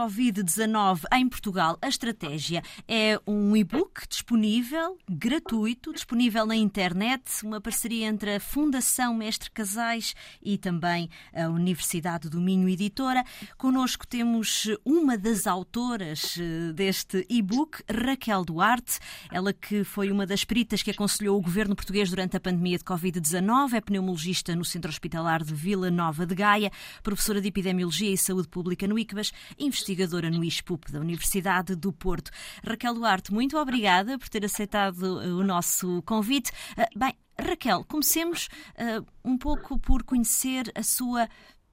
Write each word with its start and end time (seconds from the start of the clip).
Covid-19 0.00 1.02
em 1.12 1.28
Portugal, 1.28 1.76
a 1.82 1.86
estratégia 1.86 2.62
é 2.88 3.20
um 3.26 3.54
e-book 3.54 4.08
disponível, 4.08 4.96
gratuito, 5.06 5.92
disponível 5.92 6.46
na 6.46 6.56
internet, 6.56 7.44
uma 7.44 7.60
parceria 7.60 8.06
entre 8.06 8.36
a 8.36 8.40
Fundação 8.40 9.14
Mestre 9.14 9.50
Casais 9.50 10.14
e 10.42 10.56
também 10.56 11.10
a 11.34 11.48
Universidade 11.48 12.30
do 12.30 12.40
Minho 12.40 12.66
Editora. 12.66 13.22
Conosco 13.58 14.06
temos 14.06 14.68
uma 14.86 15.18
das 15.18 15.46
autoras 15.46 16.38
eh, 16.40 16.72
deste 16.72 17.26
e-book, 17.28 17.82
Raquel 17.86 18.42
Duarte, 18.42 19.00
ela 19.30 19.52
que 19.52 19.84
foi 19.84 20.10
uma 20.10 20.24
das 20.24 20.44
peritas 20.44 20.82
que 20.82 20.92
aconselhou 20.92 21.36
o 21.36 21.42
governo 21.42 21.76
português 21.76 22.08
durante 22.08 22.38
a 22.38 22.40
pandemia 22.40 22.78
de 22.78 22.84
Covid-19, 22.84 23.74
é 23.74 23.80
pneumologista 23.82 24.56
no 24.56 24.64
Centro 24.64 24.90
Hospitalar 24.90 25.44
de 25.44 25.52
Vila 25.52 25.90
Nova 25.90 26.24
de 26.24 26.34
Gaia, 26.34 26.72
professora 27.02 27.38
de 27.38 27.48
Epidemiologia 27.48 28.10
e 28.10 28.16
Saúde 28.16 28.48
Pública 28.48 28.88
no 28.88 28.98
ICBAS, 28.98 29.30
investigadora 29.58 29.89
no 30.30 30.44
ISPUP 30.44 30.90
da 30.92 31.00
Universidade 31.00 31.74
do 31.74 31.92
Porto. 31.92 32.30
Raquel 32.66 32.94
Duarte, 32.94 33.32
muito 33.32 33.56
obrigada 33.58 34.18
por 34.18 34.28
ter 34.28 34.44
aceitado 34.44 35.02
o 35.02 35.42
nosso 35.42 36.02
convite. 36.02 36.52
Ah, 36.76 36.88
bem, 36.94 37.14
Raquel, 37.38 37.84
comecemos 37.84 38.48
uh, 38.74 39.04
um 39.24 39.36
pouco 39.36 39.78
por 39.78 40.02
conhecer 40.02 40.70
a 40.74 40.82
sua 40.82 41.28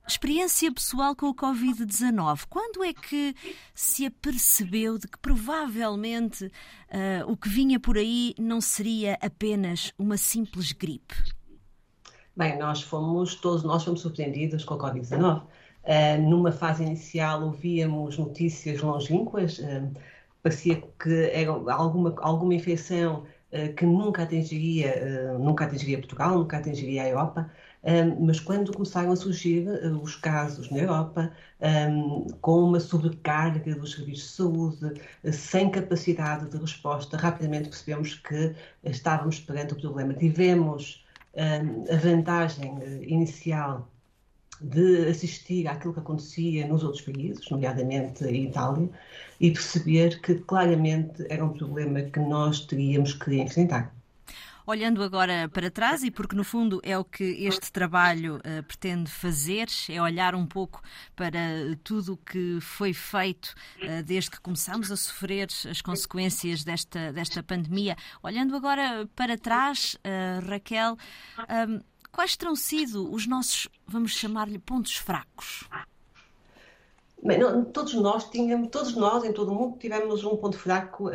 experiência 0.08 0.72
pessoal 0.72 1.16
com 1.16 1.28
o 1.28 1.36
Covid-19. 1.36 2.46
Quando 2.50 2.84
é 2.84 2.94
que 2.94 3.36
se 3.76 4.06
apercebeu 4.06 4.98
de 4.98 5.08
que 5.08 5.18
provavelmente 5.20 6.46
uh, 6.46 7.30
o 7.30 7.36
que 7.36 7.50
vinha 7.50 7.80
por 7.80 7.98
aí 7.98 8.34
não 8.40 8.62
seria 8.62 9.18
apenas 9.22 9.92
uma 9.98 10.18
simples 10.18 10.72
gripe? 10.72 11.16
Bem, 12.36 12.58
nós 12.58 12.82
fomos, 12.82 13.36
todos 13.36 13.64
nós 13.64 13.84
fomos 13.84 14.02
surpreendidos 14.02 14.64
com 14.64 14.76
a 14.76 14.78
Covid-19. 14.78 15.44
Uh, 15.88 16.22
numa 16.22 16.52
fase 16.52 16.84
inicial 16.84 17.44
ouvíamos 17.44 18.18
notícias 18.18 18.82
longínquas, 18.82 19.60
uh, 19.60 19.90
parecia 20.44 20.84
que 21.00 21.30
era 21.32 21.50
alguma, 21.72 22.14
alguma 22.18 22.54
infecção 22.54 23.24
uh, 23.54 23.74
que 23.74 23.86
nunca 23.86 24.24
atingiria, 24.24 25.38
nunca 25.40 25.64
atingiria 25.64 25.98
Portugal, 26.00 26.40
nunca 26.40 26.58
atingiria 26.58 27.04
a 27.04 27.08
Europa, 27.08 27.50
mas 28.20 28.38
quando 28.42 28.74
começaram 28.74 29.14
a 29.14 29.16
surgir 29.16 29.66
os 30.04 30.18
casos 30.18 30.70
na 30.72 30.80
Europa, 30.80 31.32
um, 31.90 32.28
com 32.42 32.64
uma 32.64 32.82
sobrecarga 32.82 33.76
dos 33.76 33.94
serviços 33.94 34.28
de 34.28 34.36
saúde, 34.36 35.02
sem 35.32 35.70
capacidade 35.70 36.50
de 36.50 36.58
resposta, 36.58 37.16
rapidamente 37.16 37.70
percebemos 37.70 38.16
que 38.16 38.54
estávamos 38.84 39.40
perante 39.40 39.74
o 39.74 39.78
problema. 39.78 40.14
Tivemos 40.14 41.06
a 41.34 41.96
vantagem 41.96 42.78
inicial 43.04 43.88
de 44.62 45.08
assistir 45.08 45.68
àquilo 45.68 45.94
que 45.94 46.00
acontecia 46.00 46.68
nos 46.68 46.84
outros 46.84 47.02
países, 47.02 47.50
nomeadamente 47.50 48.24
em 48.26 48.46
Itália, 48.46 48.90
e 49.40 49.52
perceber 49.52 50.20
que 50.22 50.36
claramente 50.36 51.26
era 51.30 51.44
um 51.46 51.54
problema 51.54 52.02
que 52.02 52.20
nós 52.20 52.62
teríamos 52.62 53.14
que 53.14 53.36
enfrentar. 53.36 53.94
Olhando 54.70 55.02
agora 55.02 55.48
para 55.48 55.72
trás, 55.72 56.04
e 56.04 56.12
porque 56.12 56.36
no 56.36 56.44
fundo 56.44 56.82
é 56.84 56.98
o 56.98 57.06
que 57.06 57.24
este 57.24 57.72
trabalho 57.72 58.36
uh, 58.36 58.62
pretende 58.64 59.10
fazer, 59.10 59.68
é 59.88 60.02
olhar 60.02 60.36
um 60.36 60.46
pouco 60.46 60.82
para 61.16 61.40
tudo 61.86 62.16
o 62.16 62.18
que 62.18 62.60
foi 62.60 62.94
feito 62.94 63.56
uh, 63.82 64.04
desde 64.04 64.30
que 64.30 64.42
começámos 64.42 64.92
a 64.92 64.98
sofrer 64.98 65.48
as 65.72 65.82
consequências 65.82 66.66
desta, 66.66 67.14
desta 67.14 67.42
pandemia. 67.42 67.96
Olhando 68.22 68.58
agora 68.58 69.08
para 69.16 69.38
trás, 69.38 69.96
uh, 70.04 70.46
Raquel, 70.46 70.98
Quais 72.12 72.36
terão 72.36 72.56
sido 72.56 73.14
os 73.14 73.28
nossos, 73.28 73.68
vamos 73.86 74.12
chamar-lhe, 74.12 74.58
pontos 74.58 74.96
fracos? 74.96 75.68
Bem, 77.24 77.40
não, 77.40 77.66
todos 77.66 77.94
nós 77.96 78.30
tínhamos, 78.30 78.70
todos 78.70 78.96
nós 78.96 79.24
em 79.24 79.34
todo 79.34 79.52
o 79.52 79.56
mundo 79.56 79.78
tivemos 79.78 80.24
um 80.24 80.38
ponto 80.38 80.58
fraco 80.58 81.10
uh, 81.10 81.12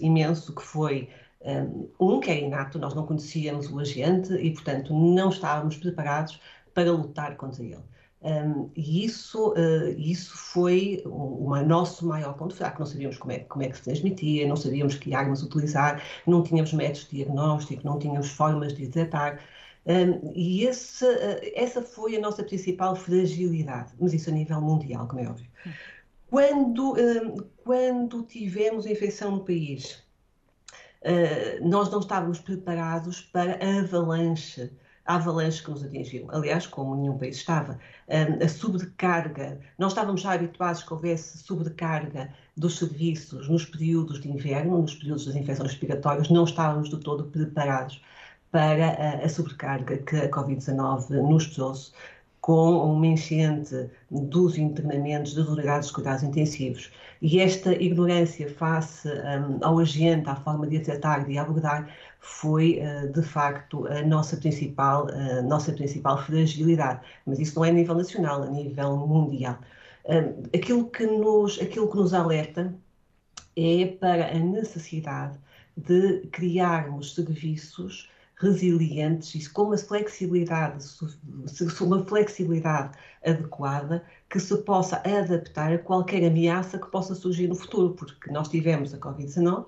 imenso 0.00 0.54
que 0.54 0.62
foi 0.62 1.08
um, 1.42 1.88
um, 1.98 2.20
que 2.20 2.30
é 2.30 2.38
inato, 2.40 2.78
nós 2.78 2.94
não 2.94 3.06
conhecíamos 3.06 3.70
o 3.70 3.78
agente 3.78 4.34
e, 4.34 4.52
portanto, 4.52 4.92
não 4.92 5.30
estávamos 5.30 5.76
preparados 5.76 6.40
para 6.74 6.92
lutar 6.92 7.36
contra 7.36 7.64
ele. 7.64 7.82
Um, 8.22 8.70
e 8.76 9.06
isso, 9.06 9.52
uh, 9.52 9.98
isso 9.98 10.36
foi 10.36 11.02
o, 11.06 11.48
o, 11.48 11.62
nosso 11.64 12.06
maior 12.06 12.34
ponto 12.34 12.54
fraco. 12.54 12.80
Não 12.80 12.86
sabíamos 12.86 13.16
como 13.16 13.32
é, 13.32 13.38
como 13.38 13.64
é 13.64 13.68
que 13.68 13.76
se 13.78 13.84
transmitia, 13.84 14.46
não 14.46 14.56
sabíamos 14.56 14.94
que 14.94 15.14
armas 15.14 15.42
utilizar, 15.42 16.02
não 16.26 16.42
tínhamos 16.42 16.74
métodos 16.74 17.08
de 17.08 17.16
diagnóstico, 17.16 17.82
não 17.84 17.98
tínhamos 17.98 18.28
formas 18.28 18.74
de 18.74 18.86
detectar. 18.86 19.40
Um, 19.86 20.32
e 20.34 20.64
esse, 20.64 21.04
uh, 21.04 21.40
essa 21.54 21.80
foi 21.82 22.16
a 22.16 22.20
nossa 22.20 22.44
principal 22.44 22.94
fragilidade, 22.94 23.92
mas 23.98 24.12
isso 24.12 24.30
a 24.30 24.32
nível 24.32 24.60
mundial, 24.60 25.08
como 25.08 25.20
é 25.20 25.28
óbvio. 25.28 25.50
Quando, 26.28 26.94
um, 26.94 27.36
quando 27.64 28.22
tivemos 28.22 28.86
a 28.86 28.90
infecção 28.90 29.32
no 29.32 29.44
país, 29.44 30.02
uh, 31.02 31.66
nós 31.66 31.90
não 31.90 32.00
estávamos 32.00 32.38
preparados 32.38 33.22
para 33.22 33.58
a 33.64 33.80
avalanche, 33.80 34.70
a 35.06 35.14
avalanche 35.14 35.62
que 35.64 35.70
nos 35.70 35.82
atingiu. 35.82 36.26
Aliás, 36.30 36.66
como 36.66 36.94
nenhum 36.94 37.16
país 37.16 37.36
estava. 37.36 37.80
A 38.08 38.48
sobrecarga, 38.48 39.60
nós 39.78 39.92
estávamos 39.92 40.20
já 40.20 40.34
habituados 40.34 40.82
que 40.82 40.92
houvesse 40.92 41.38
sobrecarga 41.38 42.32
dos 42.56 42.78
serviços 42.78 43.48
nos 43.48 43.64
períodos 43.64 44.20
de 44.20 44.28
inverno, 44.28 44.82
nos 44.82 44.94
períodos 44.94 45.26
das 45.26 45.34
infecções 45.34 45.70
respiratórias, 45.70 46.28
não 46.28 46.44
estávamos 46.44 46.90
de 46.90 46.98
todo 46.98 47.24
preparados 47.24 48.00
para 48.50 49.24
a, 49.24 49.28
sobrecarga 49.28 49.98
que 49.98 50.16
a 50.16 50.30
Covid-19 50.30 51.10
nos 51.10 51.46
trouxe 51.54 51.92
com 52.40 52.94
uma 52.94 53.06
enchente 53.06 53.90
dos 54.10 54.56
internamentos 54.56 55.34
das 55.34 55.46
unidades 55.46 55.88
de 55.88 55.94
cuidados 55.94 56.22
intensivos. 56.22 56.90
E 57.20 57.38
esta 57.38 57.72
ignorância 57.72 58.48
face 58.54 59.08
um, 59.08 59.58
ao 59.62 59.78
agente, 59.78 60.28
à 60.28 60.34
forma 60.36 60.66
de 60.66 60.80
tratar, 60.80 61.24
de 61.26 61.36
abordar, 61.36 61.94
foi 62.18 62.80
uh, 62.80 63.12
de 63.12 63.22
facto 63.22 63.86
a 63.86 64.02
nossa 64.02 64.36
principal, 64.38 65.06
uh, 65.06 65.42
nossa 65.46 65.72
principal 65.72 66.24
fragilidade. 66.24 67.00
Mas 67.26 67.38
isso 67.38 67.56
não 67.56 67.64
é 67.64 67.68
a 67.68 67.72
nível 67.72 67.94
nacional, 67.94 68.42
a 68.42 68.46
nível 68.50 68.96
mundial. 68.96 69.58
Um, 70.06 70.44
aquilo, 70.56 70.88
que 70.90 71.06
nos, 71.06 71.60
aquilo 71.60 71.90
que 71.90 71.96
nos 71.96 72.14
alerta 72.14 72.74
é 73.54 73.86
para 73.86 74.34
a 74.34 74.38
necessidade 74.38 75.38
de 75.76 76.26
criarmos 76.32 77.14
serviços 77.14 78.08
resilientes 78.40 79.34
e 79.34 79.50
com 79.50 79.64
uma 79.64 79.76
flexibilidade, 79.76 80.84
uma 81.80 82.04
flexibilidade 82.04 82.96
adequada 83.24 84.02
que 84.30 84.40
se 84.40 84.56
possa 84.62 84.96
adaptar 85.04 85.72
a 85.74 85.78
qualquer 85.78 86.26
ameaça 86.26 86.78
que 86.78 86.90
possa 86.90 87.14
surgir 87.14 87.48
no 87.48 87.54
futuro, 87.54 87.94
porque 87.94 88.32
nós 88.32 88.48
tivemos 88.48 88.94
a 88.94 88.98
Covid-19, 88.98 89.66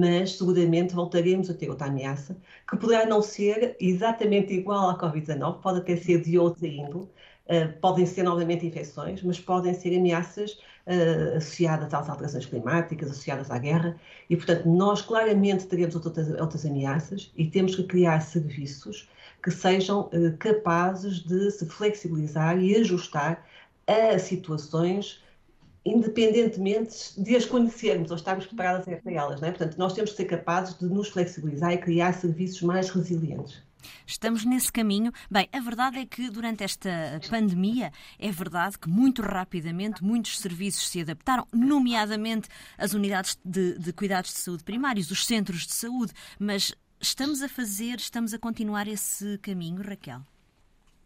mas 0.00 0.38
seguramente 0.38 0.94
voltaremos 0.94 1.50
a 1.50 1.54
ter 1.54 1.68
outra 1.68 1.88
ameaça, 1.88 2.36
que 2.68 2.76
poderá 2.76 3.04
não 3.04 3.20
ser 3.20 3.76
exatamente 3.78 4.54
igual 4.54 4.88
à 4.88 4.98
Covid-19, 4.98 5.60
pode 5.60 5.78
até 5.80 5.96
ser 5.96 6.22
de 6.22 6.38
outra 6.38 6.66
índole, 6.66 7.04
uh, 7.04 7.80
podem 7.80 8.06
ser 8.06 8.22
novamente 8.22 8.66
infecções, 8.66 9.22
mas 9.22 9.38
podem 9.38 9.74
ser 9.74 9.96
ameaças 9.96 10.58
uh, 10.88 11.36
associadas 11.36 11.92
às 11.92 12.08
alterações 12.08 12.46
climáticas, 12.46 13.10
associadas 13.10 13.50
à 13.50 13.58
guerra, 13.58 13.96
e 14.28 14.36
portanto 14.36 14.66
nós 14.66 15.02
claramente 15.02 15.66
teremos 15.66 15.94
outras, 15.94 16.28
outras 16.40 16.64
ameaças 16.64 17.30
e 17.36 17.46
temos 17.46 17.76
que 17.76 17.84
criar 17.84 18.20
serviços 18.20 19.08
que 19.42 19.50
sejam 19.50 20.10
uh, 20.12 20.36
capazes 20.38 21.20
de 21.20 21.50
se 21.50 21.66
flexibilizar 21.66 22.58
e 22.58 22.74
ajustar 22.76 23.46
a 23.86 24.18
situações 24.18 25.22
independentemente 25.84 27.18
de 27.18 27.36
as 27.36 27.46
conhecermos 27.46 28.10
ou 28.10 28.16
estarmos 28.16 28.46
preparadas 28.46 28.84
para 28.84 29.12
elas. 29.12 29.40
Não 29.40 29.48
é? 29.48 29.50
Portanto, 29.52 29.78
nós 29.78 29.92
temos 29.92 30.10
que 30.10 30.16
ser 30.16 30.24
capazes 30.26 30.78
de 30.78 30.84
nos 30.84 31.08
flexibilizar 31.08 31.72
e 31.72 31.78
criar 31.78 32.12
serviços 32.12 32.60
mais 32.62 32.90
resilientes. 32.90 33.62
Estamos 34.06 34.44
nesse 34.44 34.72
caminho. 34.72 35.12
Bem, 35.30 35.48
a 35.52 35.60
verdade 35.60 35.98
é 35.98 36.06
que 36.06 36.30
durante 36.30 36.64
esta 36.64 37.20
pandemia 37.28 37.92
é 38.18 38.30
verdade 38.30 38.78
que 38.78 38.88
muito 38.88 39.22
rapidamente 39.22 40.02
muitos 40.02 40.38
serviços 40.38 40.88
se 40.88 41.00
adaptaram, 41.00 41.46
nomeadamente 41.52 42.48
as 42.76 42.94
unidades 42.94 43.38
de, 43.44 43.78
de 43.78 43.92
cuidados 43.92 44.32
de 44.32 44.38
saúde 44.38 44.64
primários, 44.64 45.10
os 45.10 45.26
centros 45.26 45.66
de 45.66 45.72
saúde, 45.72 46.12
mas 46.38 46.74
estamos 47.00 47.42
a 47.42 47.48
fazer, 47.48 47.96
estamos 47.98 48.34
a 48.34 48.38
continuar 48.38 48.88
esse 48.88 49.38
caminho, 49.38 49.82
Raquel? 49.82 50.24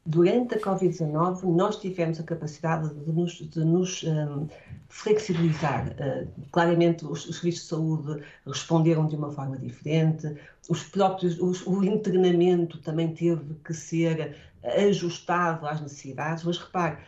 Durante 0.04 0.56
a 0.56 0.60
Covid-19, 0.60 1.44
nós 1.44 1.76
tivemos 1.76 2.19
a 2.19 2.25
capacidade 2.25 2.93
de 2.93 3.12
nos, 3.12 3.34
de 3.34 3.64
nos 3.64 4.02
um, 4.02 4.49
flexibilizar. 4.88 5.88
Uh, 5.90 6.28
claramente, 6.50 7.04
os, 7.04 7.25
os, 7.28 7.37
serviços 7.37 7.62
de 7.62 7.69
saúde 7.69 8.25
responderam 8.44 9.06
de 9.06 9.14
uma 9.14 9.31
forma 9.31 9.56
diferente, 9.56 10.34
os 10.69 10.82
próprios, 10.82 11.38
os, 11.38 11.64
o 11.66 11.84
internamento 11.84 12.78
também 12.78 13.14
teve 13.14 13.54
que 13.64 13.72
ser 13.72 14.37
ajustado 14.64 15.66
às 15.66 15.81
necessidades, 15.81 16.44
mas 16.44 16.58
repare, 16.58 16.99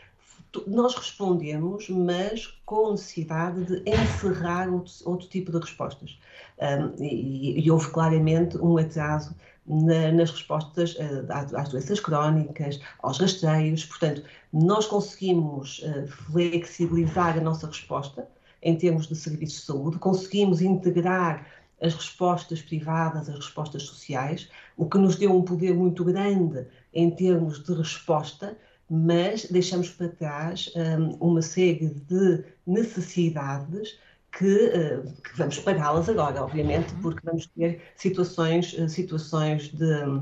nós 0.67 0.95
respondemos, 0.95 1.89
mas 1.89 2.47
com 2.65 2.93
necessidade 2.93 3.65
de 3.65 3.91
encerrar 3.91 4.73
outro, 4.73 4.93
outro 5.05 5.29
tipo 5.29 5.51
de 5.51 5.59
respostas. 5.59 6.19
Um, 6.61 7.03
e, 7.03 7.61
e, 7.65 7.71
houve 7.71 7.91
claramente 7.91 8.57
um 8.59 8.79
atraso 8.79 9.35
na, 9.67 10.13
nas 10.13 10.31
respostas 10.31 10.95
uh, 10.95 11.57
às 11.57 11.69
doenças 11.69 12.01
crónicas, 12.01 12.81
aos 13.03 13.19
rastreios. 13.19 13.85
Portanto, 13.85 14.23
nós 14.53 14.87
conseguimos 14.87 15.81
uh, 15.81 16.07
flexibilizar 16.07 17.39
a 17.39 17.41
nossa 17.41 17.67
resposta 17.67 18.29
em 18.63 18.77
termos 18.77 19.07
de 19.07 19.15
serviços 19.15 19.61
de 19.61 19.67
saúde, 19.67 19.99
conseguimos 19.99 20.63
integrar 20.63 21.47
as 21.83 21.95
respostas 21.95 22.63
privadas, 22.63 23.29
as 23.29 23.37
respostas 23.37 23.83
sociais, 23.83 24.49
o 24.77 24.89
que 24.89 24.97
nos 24.97 25.17
deu 25.17 25.37
um 25.37 25.43
poder 25.43 25.75
muito 25.75 26.03
grande 26.05 26.67
em 26.93 27.11
termos 27.11 27.63
de 27.63 27.75
resposta, 27.75 28.57
mas 28.89 29.45
deixamos 29.47 29.91
para 29.91 30.09
trás 30.09 30.73
um, 30.75 31.29
uma 31.29 31.43
série 31.43 31.89
de 31.89 32.45
necessidades 32.67 33.99
que, 34.37 34.67
uh, 34.67 35.03
que 35.23 35.37
vamos 35.37 35.59
pagá-las 35.61 36.09
agora, 36.09 36.43
obviamente, 36.43 36.93
uhum. 36.95 37.03
porque 37.03 37.21
vamos 37.25 37.47
ter 37.47 37.81
situações, 37.97 38.73
uh, 38.75 38.89
situações 38.89 39.69
de, 39.69 40.21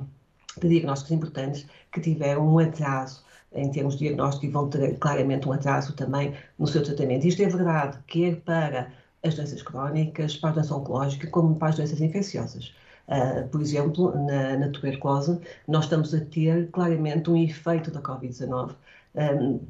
de 0.60 0.68
diagnósticos 0.68 1.12
importantes 1.12 1.66
que 1.90 2.00
tiveram 2.00 2.46
um 2.46 2.58
atraso 2.58 3.24
em 3.54 3.70
termos 3.70 3.94
de 3.94 4.06
diagnóstico 4.06 4.46
e 4.46 4.48
vão 4.50 4.68
ter 4.68 4.98
claramente 4.98 5.48
um 5.48 5.52
atraso 5.52 5.94
também 5.94 6.34
no 6.58 6.66
seu 6.66 6.82
tratamento. 6.82 7.26
Isto 7.26 7.42
é 7.42 7.48
verdade, 7.48 7.98
quer 8.06 8.36
para 8.36 8.92
as 9.22 9.34
doenças 9.34 9.62
crónicas, 9.62 10.36
para 10.36 10.50
a 10.50 10.52
doença 10.54 10.74
oncológica, 10.74 11.26
como 11.28 11.54
para 11.56 11.68
as 11.68 11.76
doenças 11.76 12.00
infecciosas. 12.00 12.74
Uh, 13.08 13.46
por 13.48 13.60
exemplo, 13.60 14.14
na, 14.26 14.56
na, 14.56 14.68
tuberculose, 14.68 15.38
nós 15.68 15.84
estamos 15.84 16.14
a 16.14 16.20
ter 16.20 16.70
claramente 16.70 17.30
um 17.30 17.36
efeito 17.36 17.90
da 17.90 18.00
Covid-19, 18.00 18.74
um, 19.14 19.60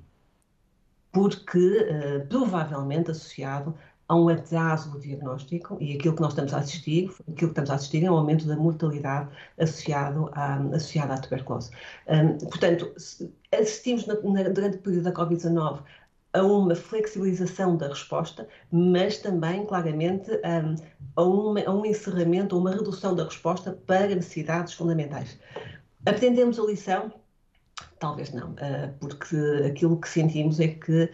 porque 1.11 1.59
uh, 1.59 2.27
provavelmente 2.29 3.11
associado 3.11 3.75
a 4.12 4.14
um 4.14 4.29
atraso 4.29 4.91
do 4.91 5.00
diagnóstico 5.00 5.79
e 5.81 5.94
aquilo 5.94 6.14
que 6.14 6.20
nós 6.20 6.32
estamos 6.32 6.53
a 6.53 6.59
assistir, 6.59 7.11
aquilo 7.23 7.35
que 7.35 7.44
estamos 7.44 7.70
a 7.70 7.76
assistir 7.76 8.05
é 8.05 8.11
um 8.11 8.19
aumento 8.19 8.47
da 8.47 8.55
mortalidade 8.55 9.31
associado 9.59 10.29
à, 10.35 10.56
associado 10.75 11.14
à 11.14 11.17
tuberculose. 11.17 11.70
Um, 12.06 12.37
portanto, 12.47 12.93
assistimos 13.50 14.06
na, 14.06 14.20
na, 14.20 14.50
durante 14.50 14.76
o 14.76 14.81
período 14.81 15.05
da 15.05 15.12
Covid-19 15.12 15.81
a 16.35 16.43
uma 16.43 16.75
flexibilização 16.75 17.75
da 17.79 17.88
resposta, 17.88 18.47
mas 18.70 19.17
também, 19.17 19.64
claramente, 19.64 20.31
um, 20.31 20.76
a, 21.17 21.23
uma, 21.23 21.61
a 21.62 21.70
um 21.73 21.87
encerramento, 21.87 22.55
a 22.55 22.59
uma 22.59 22.73
redução 22.73 23.14
da 23.14 23.25
resposta 23.25 23.73
para 23.87 24.09
necessidades 24.09 24.75
fundamentais. 24.75 25.38
Aprendemos 26.05 26.59
a 26.59 26.64
lição? 26.64 27.14
Talvez 27.99 28.31
não, 28.31 28.50
uh, 28.50 28.93
porque 29.00 29.37
aquilo 29.67 29.99
que 29.99 30.09
sentimos 30.09 30.61
é 30.61 30.69
que 30.69 31.11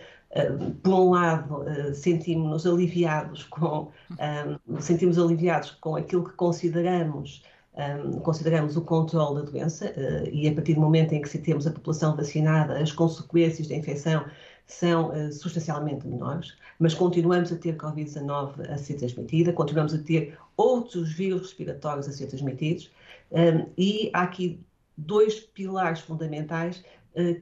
por 0.83 0.95
um 0.95 1.11
lado, 1.11 1.63
uh, 1.63 1.95
sentimos-nos 1.95 2.67
aliviados 2.67 3.45
com 3.45 3.91
um, 4.69 4.81
sentimos 4.81 5.19
aliviados 5.19 5.71
com 5.73 5.97
aquilo 5.97 6.25
que 6.25 6.35
consideramos 6.35 7.43
consideramos 8.25 8.77
o 8.77 8.81
controle 8.83 9.37
da 9.37 9.51
doença 9.53 9.95
e 10.33 10.49
a 10.49 10.53
partir 10.53 10.75
do 10.75 10.81
momento 10.81 11.13
em 11.13 11.23
que 11.23 11.39
temos 11.39 11.65
a 11.65 11.71
população 11.71 12.17
vacinada, 12.17 12.77
as 12.77 12.91
consequências 12.91 13.69
da 13.69 13.77
infecção 13.77 14.25
são 14.67 15.13
substancialmente 15.31 16.05
menores, 16.05 16.57
mas 16.81 16.93
continuamos 16.93 17.53
a 17.53 17.57
ter 17.57 17.77
Covid-19 17.77 18.69
a 18.69 18.77
ser 18.77 18.95
transmitida, 18.95 19.53
continuamos 19.53 19.95
a 19.95 19.99
ter 19.99 20.37
outros 20.57 21.13
vírus 21.13 21.43
respiratórios 21.43 22.09
a 22.09 22.13
ser 22.13 22.27
transmitidos, 22.27 22.91
e 23.77 24.11
há 24.13 24.23
aqui 24.23 24.61
dois 24.97 25.39
pilares 25.39 26.01
fundamentais 26.01 26.83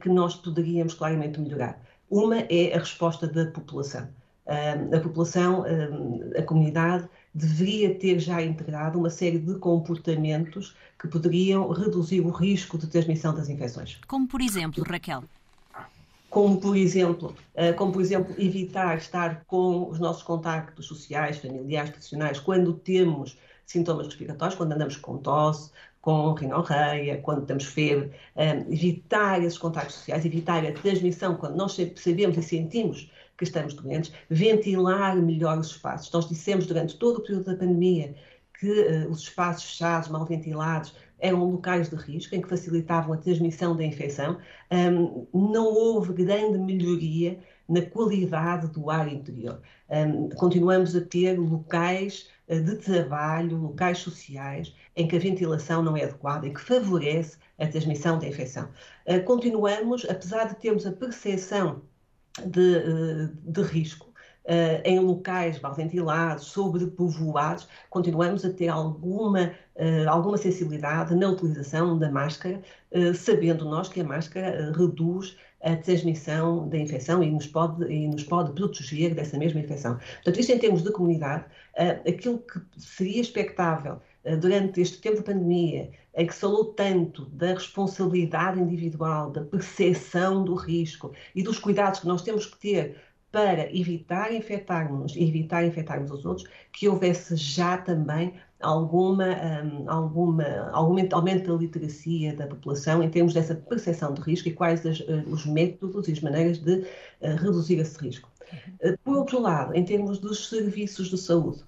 que 0.01 0.07
nós 0.07 0.35
poderíamos 0.35 0.93
claramente 0.93 1.39
melhorar. 1.39 1.81
Uma 2.09 2.39
é 2.49 2.73
a 2.75 2.79
resposta 2.79 3.27
da 3.27 3.45
população. 3.47 4.07
A 4.45 4.99
população, 5.01 5.65
a 6.37 6.41
comunidade, 6.43 7.09
deveria 7.33 7.93
ter 7.95 8.17
já 8.19 8.41
integrado 8.41 8.97
uma 8.97 9.09
série 9.09 9.39
de 9.39 9.55
comportamentos 9.55 10.75
que 10.97 11.07
poderiam 11.07 11.69
reduzir 11.69 12.21
o 12.21 12.29
risco 12.29 12.77
de 12.77 12.87
transmissão 12.87 13.35
das 13.35 13.49
infecções. 13.49 13.99
Como, 14.07 14.25
por 14.27 14.41
exemplo, 14.41 14.83
Raquel? 14.87 15.23
como 16.29 16.59
por 16.59 16.75
exemplo, 16.75 17.35
eh, 17.55 17.73
como 17.73 17.91
por 17.91 18.01
exemplo 18.01 18.35
evitar 18.37 18.97
estar 18.97 19.43
com 19.45 19.89
os 19.89 19.99
nossos 19.99 20.23
contactos 20.23 20.85
sociais, 20.85 21.37
familiares, 21.37 21.89
profissionais, 21.89 22.39
quando 22.39 22.73
temos 22.73 23.37
sintomas 23.65 24.07
respiratórios, 24.07 24.55
quando 24.55 24.73
andamos 24.73 24.97
com 24.97 25.17
tosse, 25.17 25.71
com 26.07 26.31
rinorreia, 26.31 27.17
quando 27.17 27.45
temos 27.45 27.65
febre, 27.65 28.11
eh, 28.37 28.65
evitar 28.69 29.43
esses 29.43 29.57
contactos 29.57 29.95
sociais, 29.95 30.25
evitar 30.25 30.65
a 30.65 30.71
transmissão 30.71 31.35
quando 31.35 31.57
nós 31.57 31.75
sabemos 31.97 32.37
e 32.37 32.43
sentimos 32.43 33.11
que 33.37 33.43
estamos 33.43 33.73
doentes, 33.73 34.13
ventilar 34.29 35.17
melhor 35.17 35.57
os 35.57 35.67
espaços. 35.67 36.09
Nós 36.13 36.29
dissemos 36.29 36.65
durante 36.65 36.95
todo 36.95 37.17
o 37.17 37.23
período 37.23 37.43
da 37.51 37.57
pandemia 37.57 38.15
que 38.57 38.71
uh, 38.71 39.11
os 39.11 39.19
espaços 39.23 39.65
fechados, 39.71 40.07
mal 40.07 40.25
ventilados, 40.25 40.95
eram 41.19 41.43
locais 41.43 41.89
de 41.89 41.97
risco, 41.97 42.33
em 42.33 42.41
que 42.41 42.47
facilitavam 42.47 43.11
a 43.11 43.17
transmissão 43.17 43.75
da 43.75 43.83
infecção. 43.83 44.37
Um, 44.71 45.27
não 45.33 45.65
houve 45.65 46.13
grande 46.13 46.57
melhoria 46.57 47.37
na 47.67 47.81
qualidade 47.81 48.67
do 48.69 48.89
ar 48.89 49.11
interior. 49.11 49.59
Um, 49.89 50.29
continuamos 50.29 50.95
a 50.95 51.01
ter 51.01 51.37
locais 51.37 52.29
de 52.47 52.75
trabalho, 52.77 53.57
locais 53.57 53.99
sociais, 53.99 54.73
em 54.95 55.07
que 55.07 55.15
a 55.15 55.19
ventilação 55.19 55.83
não 55.83 55.97
é 55.97 56.03
adequada 56.03 56.47
e 56.47 56.53
que 56.53 56.61
favorece 56.61 57.37
a 57.59 57.67
transmissão 57.67 58.19
da 58.19 58.27
infecção. 58.27 58.69
Uh, 59.05 59.23
continuamos, 59.25 60.05
apesar 60.09 60.45
de 60.45 60.55
termos 60.55 60.85
a 60.85 60.91
percepção 60.91 61.81
de, 62.45 62.77
uh, 62.77 63.51
de 63.51 63.61
risco, 63.63 64.07
uh, 64.45 64.81
em 64.85 64.99
locais 64.99 65.59
mal 65.59 65.73
ventilados, 65.73 66.45
sobrepovoados, 66.45 67.67
continuamos 67.89 68.45
a 68.45 68.53
ter 68.53 68.69
alguma, 68.69 69.51
alguma 70.07 70.37
sensibilidade 70.37 71.13
na 71.15 71.29
utilização 71.29 71.97
da 71.99 72.09
máscara, 72.09 72.61
sabendo 73.13 73.65
nós 73.65 73.89
que 73.89 74.01
a 74.01 74.03
máscara 74.03 74.71
reduz 74.71 75.37
a 75.61 75.75
transmissão 75.75 76.67
da 76.69 76.77
infecção 76.77 77.23
e 77.23 77.31
nos 77.31 77.47
pode, 77.47 77.91
e 77.91 78.07
nos 78.07 78.23
pode 78.23 78.53
proteger 78.53 79.15
dessa 79.15 79.37
mesma 79.37 79.59
infecção. 79.59 79.97
Portanto, 80.15 80.39
isto 80.39 80.51
em 80.51 80.59
termos 80.59 80.83
de 80.83 80.91
comunidade, 80.91 81.45
aquilo 82.07 82.39
que 82.39 82.59
seria 82.77 83.21
expectável 83.21 83.99
durante 84.39 84.81
este 84.81 84.99
tempo 84.99 85.17
de 85.17 85.23
pandemia, 85.23 85.89
em 86.15 86.27
que 86.27 86.33
se 86.33 86.41
falou 86.41 86.65
tanto 86.73 87.25
da 87.25 87.53
responsabilidade 87.53 88.59
individual, 88.59 89.31
da 89.31 89.41
percepção 89.41 90.43
do 90.43 90.53
risco 90.55 91.13
e 91.33 91.41
dos 91.41 91.59
cuidados 91.59 91.99
que 92.01 92.07
nós 92.07 92.21
temos 92.21 92.45
que 92.45 92.57
ter 92.57 93.01
para 93.31 93.75
evitar 93.75 94.33
infectarmos 94.33 95.15
evitar 95.15 95.65
infectarmos 95.65 96.11
os 96.11 96.25
outros, 96.25 96.47
que 96.71 96.87
houvesse 96.87 97.35
já 97.35 97.77
também 97.77 98.33
alguma, 98.59 99.25
um, 99.63 99.89
alguma, 99.89 100.69
algum 100.71 100.97
aumento 101.11 101.51
da 101.51 101.59
literacia 101.59 102.35
da 102.35 102.47
população 102.47 103.03
em 103.03 103.09
termos 103.09 103.33
dessa 103.33 103.53
percepção 103.53 104.13
de 104.13 104.21
risco 104.21 104.47
e 104.47 104.53
quais 104.53 104.85
as, 104.85 104.99
uh, 105.01 105.23
os 105.27 105.45
métodos 105.45 106.07
e 106.07 106.13
as 106.13 106.21
maneiras 106.21 106.57
de 106.57 106.79
uh, 106.79 107.35
reduzir 107.37 107.79
esse 107.79 107.97
risco. 107.99 108.29
Uh, 108.81 108.97
por 109.03 109.17
outro 109.17 109.39
lado, 109.39 109.75
em 109.75 109.83
termos 109.83 110.19
dos 110.19 110.49
serviços 110.49 111.09
de 111.09 111.17
saúde, 111.17 111.63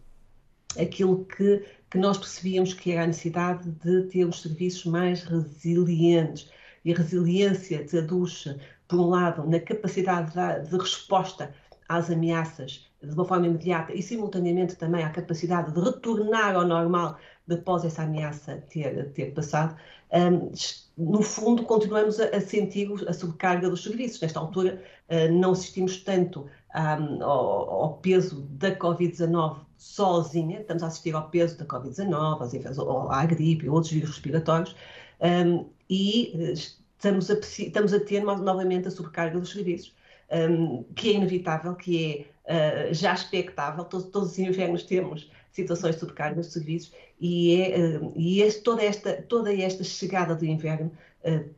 aquilo 0.79 1.25
que, 1.25 1.63
que 1.89 1.97
nós 1.97 2.17
percebíamos 2.17 2.73
que 2.73 2.91
era 2.91 3.03
a 3.03 3.07
necessidade 3.07 3.69
de 3.69 4.03
ter 4.03 4.25
os 4.25 4.41
serviços 4.41 4.85
mais 4.85 5.23
resilientes, 5.23 6.49
e 6.85 6.93
a 6.93 6.95
resiliência 6.95 7.85
traduz 7.85 8.47
por 8.89 8.99
um 8.99 9.07
lado, 9.07 9.47
na 9.47 9.59
capacidade 9.59 10.33
de 10.67 10.77
resposta 10.77 11.53
às 11.87 12.09
ameaças 12.09 12.89
de 13.01 13.13
uma 13.13 13.23
forma 13.23 13.45
imediata 13.45 13.93
e, 13.93 14.01
simultaneamente, 14.01 14.75
também 14.75 15.03
à 15.03 15.09
capacidade 15.09 15.71
de 15.71 15.79
retornar 15.79 16.55
ao 16.55 16.65
normal 16.65 17.17
depois 17.47 17.85
essa 17.85 18.03
ameaça 18.03 18.63
ter, 18.69 19.11
ter 19.13 19.33
passado, 19.33 19.75
um, 20.11 20.51
no 20.97 21.21
fundo, 21.21 21.63
continuamos 21.63 22.19
a, 22.19 22.25
a, 22.25 22.41
sentir 22.41 22.89
a 23.07 23.13
sobrecarga 23.13 23.69
dos 23.69 23.83
serviços. 23.83 24.19
Nesta 24.19 24.39
altura, 24.39 24.81
uh, 25.09 25.31
não 25.31 25.51
assistimos 25.51 26.03
tanto 26.03 26.47
um, 26.75 27.23
ao, 27.23 27.69
ao, 27.69 27.93
peso 27.97 28.41
da 28.51 28.75
Covid-19 28.75 29.59
sozinha, 29.77 30.59
estamos 30.59 30.83
a 30.83 30.87
assistir 30.87 31.15
ao 31.15 31.29
peso 31.29 31.57
da 31.57 31.65
Covid-19, 31.65 33.07
à 33.09 33.25
gripe, 33.25 33.69
outros 33.69 33.93
vírus 33.93 34.09
respiratórios, 34.09 34.75
um, 35.21 35.65
e 35.89 36.53
estamos 36.99 37.31
a, 37.31 37.33
estamos 37.33 37.93
a 37.93 37.99
ter 37.99 38.21
novamente 38.21 38.89
a 38.89 38.91
sobrecarga 38.91 39.39
dos 39.39 39.51
serviços, 39.51 39.95
um, 40.31 40.83
que 40.93 41.09
é 41.09 41.13
inevitável, 41.13 41.73
que 41.73 42.27
é 42.45 42.89
uh, 42.89 42.93
já 42.93 43.13
expectável, 43.13 43.85
todos, 43.85 44.07
todos 44.07 44.31
os 44.31 44.39
invernos 44.39 44.83
temos 44.83 45.31
situações 45.51 45.95
de 45.95 46.01
sobrecarga 46.01 46.41
de 46.41 46.47
serviços 46.47 46.91
e, 47.19 47.61
é, 47.61 47.97
uh, 47.97 48.13
e 48.15 48.41
este, 48.41 48.61
toda, 48.61 48.83
esta, 48.83 49.13
toda 49.13 49.53
esta 49.53 49.83
chegada 49.83 50.35
do 50.35 50.45
inverno 50.45 50.91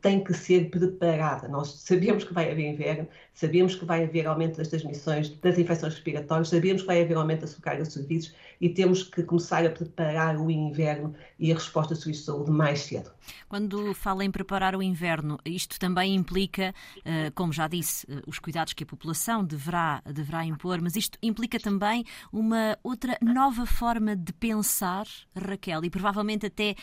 tem 0.00 0.22
que 0.22 0.34
ser 0.34 0.70
preparada. 0.70 1.46
Nós 1.46 1.82
sabemos 1.82 2.24
que 2.24 2.34
vai 2.34 2.50
haver 2.50 2.72
inverno, 2.72 3.08
sabemos 3.32 3.74
que 3.74 3.84
vai 3.84 4.04
haver 4.04 4.26
aumento 4.26 4.56
das 4.56 4.68
transmissões 4.68 5.28
das 5.40 5.56
infecções 5.58 5.94
respiratórias, 5.94 6.48
sabemos 6.48 6.82
que 6.82 6.86
vai 6.86 7.02
haver 7.02 7.16
aumento 7.16 7.42
da 7.42 7.46
sobrecarga 7.46 7.82
de 7.84 7.92
serviços 7.92 8.34
e 8.60 8.68
temos 8.68 9.02
que 9.02 9.22
começar 9.22 9.64
a 9.66 9.70
preparar 9.70 10.36
o 10.36 10.50
inverno 10.50 11.14
e 11.38 11.50
a 11.50 11.54
resposta 11.54 11.94
do 11.94 12.00
Serviço 12.00 12.20
de 12.20 12.26
Saúde 12.26 12.50
mais 12.50 12.80
cedo. 12.80 13.10
Quando 13.48 13.92
fala 13.94 14.24
em 14.24 14.30
preparar 14.30 14.76
o 14.76 14.82
inverno, 14.82 15.38
isto 15.44 15.78
também 15.78 16.14
implica, 16.14 16.74
uh, 16.98 17.32
como 17.34 17.52
já 17.52 17.66
disse, 17.66 18.06
uh, 18.06 18.22
os 18.26 18.38
cuidados 18.38 18.72
que 18.72 18.84
a 18.84 18.86
população 18.86 19.44
deverá, 19.44 20.00
deverá 20.06 20.44
impor, 20.44 20.80
mas 20.80 20.94
isto 20.94 21.18
implica 21.22 21.58
também 21.58 22.04
uma 22.32 22.78
outra 22.82 23.18
nova 23.20 23.66
forma 23.66 24.14
de 24.14 24.32
pensar, 24.32 25.06
Raquel, 25.36 25.84
e 25.84 25.90
provavelmente 25.90 26.46
até 26.46 26.74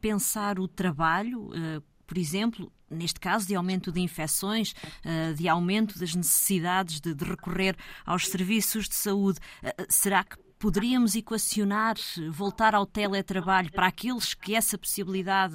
pensar 0.00 0.58
o 0.58 0.68
trabalho 0.68 1.50
por 2.08 2.16
exemplo, 2.16 2.72
neste 2.90 3.20
caso, 3.20 3.46
de 3.46 3.54
aumento 3.54 3.92
de 3.92 4.00
infecções, 4.00 4.74
eh, 5.04 5.34
de 5.34 5.46
aumento 5.46 5.98
das 5.98 6.14
necessidades 6.14 7.00
de, 7.00 7.12
recorrer 7.22 7.76
aos 8.04 8.26
serviços 8.26 8.88
de 8.88 8.94
saúde. 8.94 9.38
Eh, 9.62 9.74
eh, 9.76 9.86
será 9.90 10.24
que 10.24 10.38
poderíamos 10.58 11.14
equacionar, 11.14 11.96
voltar 12.30 12.74
ao 12.74 12.86
teletrabalho 12.86 13.70
para 13.70 13.86
aqueles 13.86 14.32
que 14.32 14.54
essa 14.56 14.76
possibilidade 14.76 15.54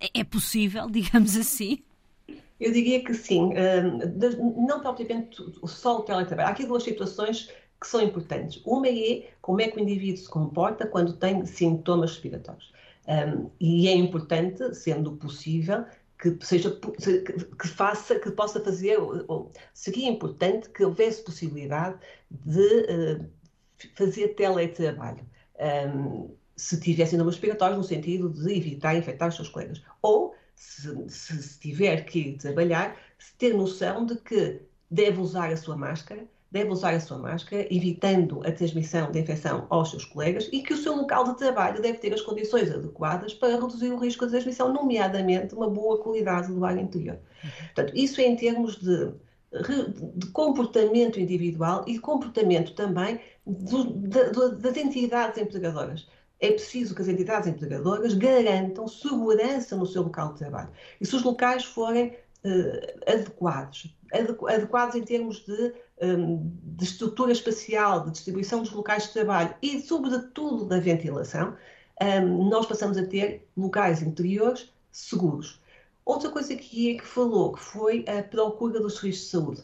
é 0.00 0.24
possível, 0.24 0.88
digamos 0.90 1.36
assim? 1.36 1.84
Eu 2.58 2.72
diria 2.72 3.04
que 3.04 3.14
sim. 3.14 3.50
Não 4.66 4.80
propriamente 4.80 5.36
só 5.64 5.98
o 5.98 6.02
teletrabalho. 6.02 6.48
Há 6.48 6.52
aqui 6.52 6.66
duas 6.66 6.82
situações 6.82 7.50
que 7.80 7.86
são 7.86 8.00
importantes. 8.00 8.60
Uma 8.64 8.88
é 8.88 9.30
como 9.40 9.60
é 9.60 9.68
que 9.68 9.78
o 9.78 9.80
indivíduo 9.80 10.16
se 10.16 10.28
comporta 10.28 10.86
quando 10.86 11.12
tem 11.12 11.44
sintomas 11.44 12.12
respiratórios. 12.12 12.72
Um, 13.08 13.50
e 13.60 13.88
é 13.88 13.94
importante, 13.94 14.74
sendo 14.74 15.16
possível, 15.16 15.84
que 16.18 16.38
seja 16.40 16.70
que 16.70 17.68
faça, 17.68 18.18
que 18.18 18.30
possa 18.30 18.62
fazer, 18.62 18.96
ou, 18.98 19.50
seria 19.74 20.08
importante 20.08 20.70
que 20.70 20.84
houvesse 20.84 21.22
possibilidade 21.22 21.98
de 22.30 22.60
uh, 22.60 23.30
fazer 23.96 24.28
teletrabalho. 24.28 25.26
Um, 25.58 26.34
se 26.56 26.78
tivesse 26.78 27.12
sintomas 27.12 27.34
respiratórios, 27.34 27.78
no 27.78 27.84
sentido 27.84 28.30
de 28.30 28.56
evitar 28.56 28.94
infectar 28.94 29.28
os 29.28 29.34
seus 29.34 29.48
colegas. 29.48 29.82
Ou, 30.00 30.34
se, 30.54 31.08
se, 31.08 31.42
se 31.42 31.58
tiver 31.58 32.04
que 32.04 32.34
trabalhar, 32.34 32.96
ter 33.36 33.52
noção 33.54 34.06
de 34.06 34.16
que 34.16 34.60
deve 34.88 35.20
usar 35.20 35.50
a 35.50 35.56
sua 35.56 35.76
máscara, 35.76 36.24
deve 36.52 36.70
usar 36.70 36.92
a 36.92 37.00
sua 37.00 37.16
máscara, 37.16 37.66
evitando 37.74 38.46
a 38.46 38.52
transmissão 38.52 39.10
da 39.10 39.18
infecção 39.18 39.66
aos 39.70 39.90
seus 39.90 40.04
colegas 40.04 40.50
e 40.52 40.62
que 40.62 40.74
o 40.74 40.76
seu 40.76 40.94
local 40.94 41.24
de 41.24 41.38
trabalho 41.38 41.80
deve 41.80 41.98
ter 41.98 42.12
as 42.12 42.20
condições 42.20 42.70
adequadas 42.70 43.32
para 43.32 43.54
reduzir 43.54 43.90
o 43.90 43.96
risco 43.96 44.26
de 44.26 44.32
transmissão, 44.32 44.70
nomeadamente 44.70 45.54
uma 45.54 45.68
boa 45.68 45.98
qualidade 45.98 46.52
do 46.52 46.62
ar 46.64 46.76
interior. 46.76 47.18
Portanto, 47.74 47.96
isso 47.96 48.20
é 48.20 48.24
em 48.24 48.36
termos 48.36 48.76
de, 48.76 49.12
de 50.14 50.26
comportamento 50.26 51.18
individual 51.18 51.84
e 51.88 51.98
comportamento 51.98 52.74
também 52.74 53.18
do, 53.46 54.54
das 54.56 54.76
entidades 54.76 55.40
empregadoras 55.40 56.06
é 56.42 56.50
preciso 56.50 56.92
que 56.92 57.00
as 57.00 57.06
entidades 57.06 57.46
empregadoras 57.46 58.14
garantam 58.14 58.88
segurança 58.88 59.76
no 59.76 59.86
seu 59.86 60.02
local 60.02 60.32
de 60.32 60.40
trabalho. 60.40 60.70
E 61.00 61.06
se 61.06 61.14
os 61.14 61.22
locais 61.22 61.64
forem 61.64 62.16
uh, 62.44 63.10
adequados, 63.10 63.96
adequados 64.12 64.96
em 64.96 65.04
termos 65.04 65.46
de 65.46 65.72
de 66.02 66.84
estrutura 66.84 67.32
espacial, 67.32 68.04
de 68.04 68.10
distribuição 68.12 68.62
dos 68.62 68.72
locais 68.72 69.04
de 69.04 69.12
trabalho 69.12 69.54
e, 69.62 69.80
sobretudo, 69.80 70.64
da 70.64 70.80
ventilação, 70.80 71.56
hum, 72.02 72.48
nós 72.48 72.66
passamos 72.66 72.96
a 72.96 73.06
ter 73.06 73.48
locais 73.56 74.02
interiores 74.02 74.72
seguros. 74.90 75.60
Outra 76.04 76.30
coisa 76.30 76.56
que 76.56 76.90
é 76.90 76.98
que 76.98 77.06
falou, 77.06 77.52
que 77.52 77.60
foi 77.60 78.04
a 78.08 78.22
procura 78.22 78.80
dos 78.80 78.94
serviços 78.96 79.24
de 79.24 79.30
saúde. 79.30 79.62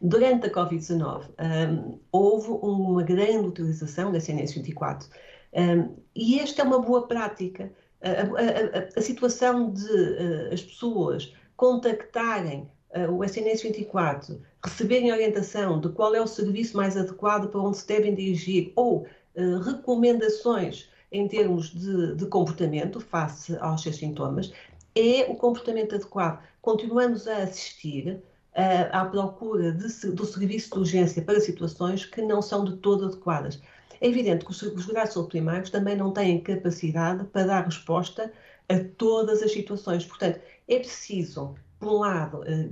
Durante 0.00 0.46
a 0.46 0.52
Covid-19, 0.52 1.24
um, 1.38 1.98
houve 2.12 2.50
uma 2.50 3.02
grande 3.02 3.48
utilização 3.48 4.12
da 4.12 4.20
CNS 4.20 4.54
24 4.54 5.08
um, 5.52 5.96
e 6.14 6.38
esta 6.38 6.62
é 6.62 6.64
uma 6.64 6.80
boa 6.80 7.06
prática. 7.06 7.72
A, 8.00 8.08
a, 8.08 8.14
a, 8.14 8.88
a 8.96 9.02
situação 9.02 9.72
de 9.72 9.90
uh, 9.90 10.52
as 10.52 10.62
pessoas 10.62 11.34
contactarem 11.56 12.70
o 13.10 13.22
SNS 13.22 13.62
24 13.62 14.40
receberem 14.64 15.12
orientação 15.12 15.80
de 15.80 15.88
qual 15.90 16.14
é 16.14 16.20
o 16.20 16.26
serviço 16.26 16.76
mais 16.76 16.96
adequado 16.96 17.48
para 17.48 17.60
onde 17.60 17.78
se 17.78 17.86
devem 17.86 18.14
dirigir 18.14 18.72
ou 18.74 19.06
uh, 19.36 19.58
recomendações 19.60 20.88
em 21.10 21.26
termos 21.26 21.70
de, 21.70 22.14
de, 22.14 22.26
comportamento 22.26 23.00
face 23.00 23.56
aos 23.60 23.82
seus 23.82 23.96
sintomas, 23.96 24.52
é 24.94 25.26
o 25.28 25.34
comportamento 25.34 25.94
adequado. 25.94 26.42
Continuamos 26.60 27.26
a 27.26 27.38
assistir 27.38 28.12
uh, 28.12 28.88
à 28.92 29.04
procura 29.04 29.72
de, 29.72 30.10
do 30.10 30.26
serviço 30.26 30.70
de 30.72 30.78
urgência 30.78 31.22
para 31.22 31.40
situações 31.40 32.04
que 32.04 32.20
não 32.20 32.42
são 32.42 32.64
de 32.64 32.76
todo 32.76 33.06
adequadas. 33.06 33.60
É 34.00 34.08
evidente 34.08 34.44
que 34.44 34.50
os, 34.50 34.60
os 34.60 34.84
cuidados 34.84 35.16
primários 35.26 35.70
também 35.70 35.96
não 35.96 36.12
têm 36.12 36.40
capacidade 36.40 37.24
para 37.24 37.46
dar 37.46 37.64
resposta 37.64 38.30
a 38.68 38.78
todas 38.96 39.42
as 39.42 39.52
situações. 39.52 40.04
Portanto, 40.04 40.40
é 40.68 40.78
preciso 40.78 41.54
por 41.78 41.88
um 41.92 41.98
lado, 41.98 42.42
eh, 42.44 42.70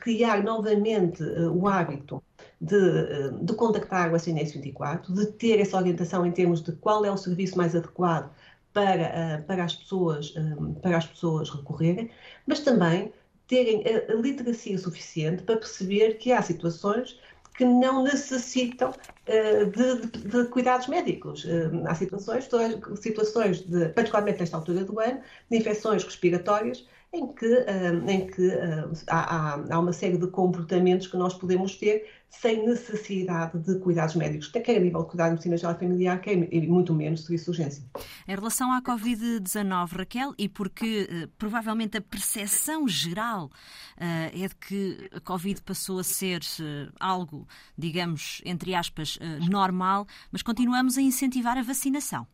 criar 0.00 0.42
novamente 0.42 1.22
eh, 1.22 1.48
o 1.48 1.66
hábito 1.68 2.22
de, 2.60 2.76
eh, 2.76 3.30
de 3.40 3.54
contactar 3.54 4.12
o 4.12 4.16
SNS 4.16 4.54
24, 4.54 5.12
de 5.14 5.26
ter 5.26 5.60
essa 5.60 5.76
orientação 5.76 6.26
em 6.26 6.32
termos 6.32 6.62
de 6.62 6.72
qual 6.72 7.04
é 7.04 7.10
o 7.10 7.16
serviço 7.16 7.56
mais 7.56 7.76
adequado 7.76 8.30
para, 8.72 9.42
para, 9.46 9.64
as, 9.64 9.74
pessoas, 9.74 10.34
para 10.82 10.98
as 10.98 11.06
pessoas 11.06 11.50
recorrerem, 11.50 12.10
mas 12.46 12.60
também 12.60 13.12
terem 13.46 13.82
a 14.08 14.14
literacia 14.14 14.76
suficiente 14.78 15.42
para 15.42 15.56
perceber 15.56 16.18
que 16.18 16.30
há 16.32 16.42
situações 16.42 17.18
que 17.56 17.64
não 17.64 18.04
necessitam 18.04 18.92
de, 19.26 20.06
de, 20.06 20.28
de 20.28 20.44
cuidados 20.50 20.86
médicos. 20.86 21.44
há 21.86 21.94
situações, 21.94 22.48
situações 23.00 23.60
de, 23.62 23.88
particularmente 23.88 24.38
nesta 24.38 24.56
altura 24.58 24.84
do 24.84 25.00
ano, 25.00 25.20
de 25.50 25.56
infecções 25.56 26.04
respiratórias 26.04 26.86
em 27.12 27.26
que, 27.32 27.46
uh, 27.46 28.10
em 28.10 28.26
que 28.26 28.48
uh, 28.48 28.92
há, 29.08 29.54
há, 29.54 29.78
uma 29.78 29.92
série 29.92 30.18
de 30.18 30.26
comportamentos 30.26 31.06
que 31.06 31.16
nós 31.16 31.34
podemos 31.34 31.74
ter 31.76 32.06
sem 32.28 32.66
necessidade 32.66 33.58
de 33.60 33.78
cuidados 33.78 34.14
médicos, 34.14 34.48
quer 34.48 34.76
a 34.76 34.80
nível 34.80 35.02
de 35.02 35.08
cuidado 35.08 35.28
de 35.28 35.32
medicina 35.32 35.56
geral 35.56 35.78
familiar, 35.78 36.20
quer 36.20 36.36
e 36.52 36.66
muito 36.66 36.92
menos 36.92 37.22
serviço 37.24 37.44
de 37.44 37.50
urgência. 37.50 37.82
Em 38.26 38.34
relação 38.34 38.70
à 38.70 38.82
Covid-19, 38.82 39.96
Raquel, 39.96 40.34
e 40.36 40.46
porque 40.46 41.08
uh, 41.10 41.28
provavelmente 41.38 41.96
a 41.96 42.02
percepção 42.02 42.86
geral 42.86 43.50
é 44.00 44.46
de 44.46 44.54
que 44.54 45.10
a 45.12 45.18
Covid 45.18 45.60
passou 45.62 45.98
a 45.98 46.04
ser 46.04 46.40
algo, 47.00 47.48
digamos, 47.76 48.40
entre 48.44 48.72
aspas, 48.72 49.18
normal, 49.50 50.06
mas 50.30 50.40
continuamos 50.40 50.96
a 50.96 51.02
incentivar 51.02 51.58
a 51.58 51.62
vacinação. 51.62 52.24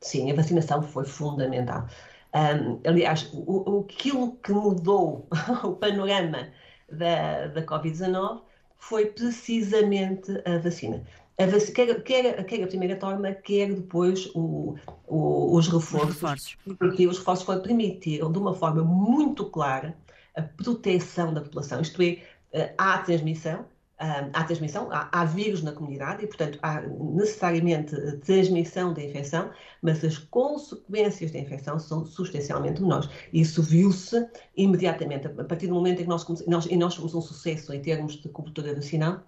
Sim, 0.00 0.30
a 0.30 0.34
vacinação 0.34 0.80
foi 0.82 1.04
fundamental. 1.04 1.88
Um, 2.36 2.80
aliás, 2.86 3.30
o, 3.32 3.80
aquilo 3.88 4.36
que 4.42 4.52
mudou 4.52 5.26
o 5.64 5.72
panorama 5.72 6.48
da, 6.92 7.46
da 7.46 7.62
Covid-19 7.62 8.42
foi 8.76 9.06
precisamente 9.06 10.30
a 10.44 10.58
vacina. 10.58 11.02
A 11.38 11.46
vac... 11.46 11.72
quer, 11.72 12.02
quer, 12.02 12.44
quer, 12.44 12.62
a 12.62 12.66
primeira 12.66 12.96
torna, 12.96 13.32
quer 13.32 13.72
depois 13.72 14.30
o, 14.34 14.74
o, 15.06 15.56
os 15.56 15.66
reforços. 15.68 16.08
Os 16.08 16.14
reforços. 16.14 16.56
Porque 16.78 17.06
os 17.06 17.18
reforços 17.18 17.46
foi, 17.46 17.60
permitiram, 17.60 18.30
de 18.30 18.38
uma 18.38 18.54
forma 18.54 18.84
muito 18.84 19.46
clara, 19.46 19.96
a 20.34 20.42
proteção 20.42 21.32
da 21.32 21.40
população, 21.40 21.80
isto 21.80 22.02
é, 22.02 22.74
há 22.76 22.98
transmissão, 22.98 23.64
há 23.98 24.44
transmissão, 24.44 24.88
há, 24.90 25.08
há, 25.10 25.24
vírus 25.24 25.62
na 25.62 25.72
comunidade 25.72 26.24
e, 26.24 26.26
portanto, 26.26 26.58
há 26.62 26.82
necessariamente 26.82 27.96
transmissão 28.18 28.92
da 28.92 29.02
infecção, 29.02 29.50
mas 29.80 30.04
as 30.04 30.18
consequências 30.18 31.30
da 31.30 31.38
infecção 31.38 31.78
são 31.78 32.04
substancialmente 32.04 32.80
menores. 32.82 33.08
Isso 33.32 33.62
viu-se 33.62 34.28
imediatamente, 34.56 35.26
a 35.26 35.44
partir 35.44 35.68
do 35.68 35.74
momento 35.74 36.00
em 36.00 36.02
que 36.02 36.08
nós, 36.08 36.26
nós, 36.46 36.66
e 36.66 36.76
nós 36.76 36.94
somos 36.94 37.14
um 37.14 37.22
sucesso 37.22 37.72
em 37.72 37.80
termos 37.80 38.20
de 38.20 38.28
cobertura 38.28 38.74
vacinal, 38.74 39.22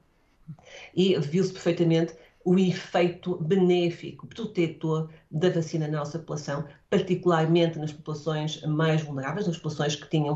e 0.95 1.19
viu-se 1.19 1.53
perfeitamente 1.53 2.15
o 2.45 2.59
efeito 2.59 3.37
benéfico, 3.37 4.27
protetor 4.27 5.11
da 5.31 5.51
vacina 5.51 5.87
na 5.87 5.99
nossa 5.99 6.19
população, 6.19 6.65
particularmente 6.89 7.79
nas 7.79 7.93
populações 7.93 8.63
mais 8.63 9.03
vulneráveis, 9.03 9.47
nas 9.47 9.57
populações 9.57 9.97
que 9.97 10.09
tinham 10.09 10.35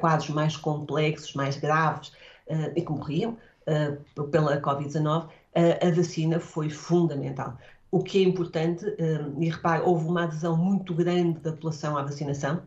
quadros 0.00 0.30
mais 0.30 0.56
complexos, 0.56 1.34
mais 1.34 1.56
graves 1.56 2.08
uh, 2.48 2.72
e 2.74 2.82
que 2.82 2.90
morriam, 2.90 3.36
uh, 3.68 4.24
pela 4.28 4.60
Covid-19, 4.60 5.28
a 5.54 5.90
vacina 5.90 6.38
foi 6.38 6.70
fundamental. 6.70 7.56
O 7.90 8.02
que 8.02 8.22
é 8.22 8.22
importante, 8.22 8.84
uh, 8.84 9.42
e 9.42 9.48
repare, 9.48 9.82
houve 9.82 10.06
uma 10.06 10.24
adesão 10.24 10.56
muito 10.56 10.94
grande 10.94 11.40
da 11.40 11.52
população 11.52 11.96
à 11.96 12.02
vacinação. 12.02 12.62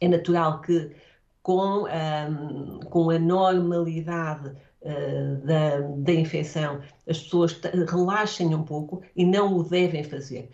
É 0.00 0.08
natural 0.08 0.60
que, 0.60 0.92
com, 1.42 1.84
um, 1.84 2.80
com 2.80 3.10
a 3.10 3.18
normalidade 3.18 4.48
uh, 4.48 5.46
da, 5.46 5.80
da 5.80 6.12
infecção, 6.12 6.80
as 7.08 7.22
pessoas 7.22 7.60
relaxem 7.88 8.54
um 8.54 8.62
pouco 8.62 9.02
e 9.14 9.24
não 9.24 9.56
o 9.56 9.62
devem 9.62 10.02
fazer. 10.02 10.50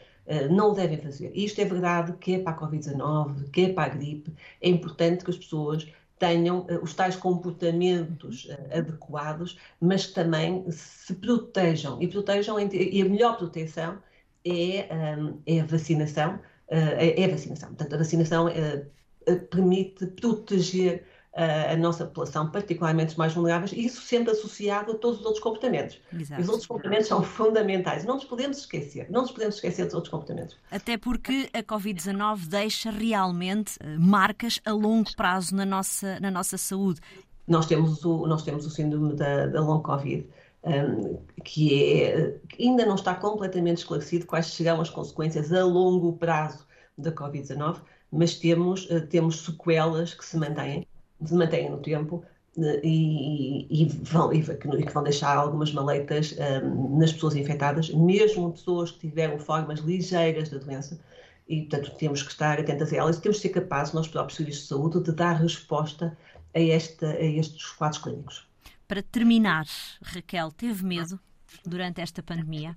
não 0.50 0.70
o 0.70 0.74
devem 0.74 0.98
fazer. 0.98 1.32
Isto 1.34 1.60
é 1.60 1.64
verdade 1.64 2.12
que 2.14 2.34
é 2.34 2.38
para 2.40 2.52
a 2.52 2.58
Covid-19, 2.58 3.50
que 3.50 3.66
é 3.66 3.72
para 3.72 3.92
a 3.92 3.94
gripe, 3.94 4.32
é 4.60 4.68
importante 4.68 5.24
que 5.24 5.30
as 5.30 5.38
pessoas 5.38 5.86
tenham 6.22 6.64
os 6.80 6.94
tais 6.94 7.16
comportamentos 7.16 8.48
adequados, 8.72 9.58
mas 9.80 10.06
também 10.06 10.64
se 10.70 11.12
protejam. 11.14 12.00
E 12.00 12.06
protejam, 12.06 12.60
e 12.60 13.02
a 13.02 13.04
melhor 13.04 13.36
proteção 13.36 14.00
é, 14.44 14.86
é 15.44 15.60
a 15.60 15.64
vacinação, 15.64 16.38
é, 16.68 17.20
é 17.20 17.24
a 17.24 17.28
vacinação. 17.28 17.70
Portanto, 17.70 17.94
a 17.94 17.98
vacinação 17.98 18.46
permite 19.50 20.06
proteger 20.06 21.04
a 21.34 21.76
nossa 21.76 22.04
população, 22.04 22.50
particularmente 22.50 23.12
os 23.12 23.16
mais 23.16 23.32
vulneráveis, 23.32 23.72
e 23.72 23.86
isso 23.86 24.02
sempre 24.02 24.32
associado 24.32 24.92
a 24.92 24.94
todos 24.94 25.20
os 25.20 25.24
outros 25.24 25.42
comportamentos. 25.42 25.98
Exato. 26.12 26.42
Os 26.42 26.48
outros 26.48 26.66
comportamentos 26.66 27.08
são 27.08 27.22
fundamentais. 27.22 28.04
Não 28.04 28.16
nos 28.16 28.24
podemos 28.24 28.58
esquecer. 28.58 29.10
Não 29.10 29.22
nos 29.22 29.30
podemos 29.30 29.54
esquecer 29.54 29.86
dos 29.86 29.94
outros 29.94 30.10
comportamentos. 30.10 30.56
Até 30.70 30.98
porque 30.98 31.48
a 31.54 31.62
Covid-19 31.62 32.46
deixa 32.48 32.90
realmente 32.90 33.78
eh, 33.80 33.96
marcas 33.98 34.60
a 34.64 34.72
longo 34.72 35.14
prazo 35.16 35.56
na 35.56 35.64
nossa, 35.64 36.20
na 36.20 36.30
nossa 36.30 36.58
saúde. 36.58 37.00
Nós 37.48 37.64
temos 37.64 38.04
o, 38.04 38.26
nós 38.26 38.42
temos 38.42 38.66
o 38.66 38.70
síndrome 38.70 39.14
da, 39.14 39.46
da 39.46 39.60
long 39.60 39.80
Covid. 39.80 40.26
Um, 40.64 41.18
que, 41.42 42.04
é, 42.04 42.36
ainda 42.60 42.86
não 42.86 42.94
está 42.94 43.16
completamente 43.16 43.78
esclarecido 43.78 44.26
quais 44.26 44.46
serão 44.46 44.80
as 44.80 44.88
consequências 44.88 45.52
a 45.52 45.64
longo 45.64 46.12
prazo 46.12 46.64
da 46.96 47.10
Covid-19, 47.10 47.80
mas 48.12 48.36
temos, 48.36 48.88
uh, 48.88 49.04
temos 49.08 49.44
sequelas 49.44 50.14
que 50.14 50.24
se 50.24 50.36
mantêm 50.36 50.86
se 51.26 51.34
mantêm 51.34 51.70
no 51.70 51.78
tempo 51.78 52.24
eh, 52.58 52.80
e, 52.82 53.82
e, 53.82 53.86
vão, 53.86 54.32
e, 54.32 54.42
que 54.42 54.92
vão 54.92 55.02
deixar 55.02 55.36
algumas 55.36 55.72
maletas 55.72 56.34
um, 56.62 56.98
nas 56.98 57.12
pessoas 57.12 57.34
infectadas, 57.34 57.90
mesmo 57.90 58.52
pessoas 58.52 58.90
que 58.90 59.08
tiveram 59.08 59.38
formas 59.38 59.80
ligeiras 59.80 60.48
da 60.50 60.58
doença. 60.58 61.00
E, 61.48 61.62
portanto, 61.62 61.94
temos 61.98 62.22
que 62.22 62.30
estar 62.30 62.60
atentas 62.60 62.92
a 62.92 62.96
elas 62.96 63.16
e 63.18 63.22
temos 63.22 63.38
que 63.38 63.42
ser 63.42 63.48
capazes, 63.50 63.92
nós 63.92 64.08
próprios 64.08 64.36
serviços 64.36 64.62
de 64.62 64.68
saúde, 64.68 65.02
de 65.02 65.12
dar 65.12 65.34
resposta 65.34 66.16
a, 66.54 66.60
esta, 66.60 67.06
a 67.06 67.22
estes 67.22 67.70
quadros 67.72 68.00
clínicos. 68.02 68.46
Para 68.86 69.02
terminar, 69.02 69.66
Raquel, 70.02 70.52
teve 70.52 70.84
medo 70.84 71.18
durante 71.64 72.00
esta 72.00 72.22
pandemia? 72.22 72.76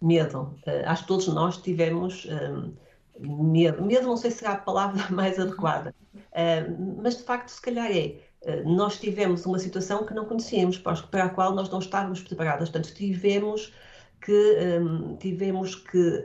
Medo. 0.00 0.54
Uh, 0.66 0.86
acho 0.86 1.02
que 1.02 1.08
todos 1.08 1.28
nós 1.28 1.56
tivemos. 1.56 2.26
Um, 2.26 2.30
ehm, 2.30 2.72
medo. 3.20 3.84
Medo 3.84 4.06
não 4.06 4.16
sei 4.16 4.30
se 4.30 4.38
será 4.38 4.52
a 4.52 4.58
palavra 4.58 5.04
mais 5.10 5.38
adequada, 5.38 5.94
uh, 6.14 7.00
mas 7.02 7.16
de 7.16 7.24
facto, 7.24 7.48
se 7.48 7.60
calhar 7.60 7.90
é. 7.90 8.16
Uh, 8.42 8.68
nós 8.68 8.98
tivemos 8.98 9.44
uma 9.46 9.58
situação 9.58 10.06
que 10.06 10.14
não 10.14 10.24
conhecíamos, 10.24 10.78
para 10.78 11.24
a 11.24 11.28
qual 11.28 11.54
nós 11.54 11.68
não 11.70 11.80
estávamos 11.80 12.22
preparadas. 12.22 12.70
Portanto, 12.70 12.94
tivemos 12.94 13.72
que, 14.20 14.78
um, 14.80 15.16
tivemos 15.16 15.74
que 15.74 16.24